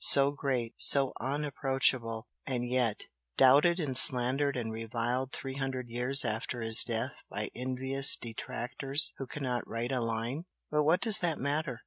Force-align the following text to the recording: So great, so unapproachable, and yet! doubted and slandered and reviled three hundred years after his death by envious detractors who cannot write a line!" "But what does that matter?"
So 0.03 0.31
great, 0.31 0.73
so 0.79 1.13
unapproachable, 1.21 2.25
and 2.47 2.67
yet! 2.67 3.05
doubted 3.37 3.79
and 3.79 3.95
slandered 3.95 4.57
and 4.57 4.71
reviled 4.73 5.31
three 5.31 5.57
hundred 5.57 5.89
years 5.91 6.25
after 6.25 6.61
his 6.61 6.83
death 6.83 7.21
by 7.29 7.51
envious 7.53 8.15
detractors 8.15 9.13
who 9.19 9.27
cannot 9.27 9.67
write 9.67 9.91
a 9.91 10.01
line!" 10.01 10.45
"But 10.71 10.85
what 10.85 11.01
does 11.01 11.19
that 11.19 11.37
matter?" 11.37 11.79